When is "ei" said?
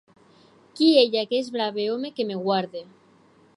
1.01-1.19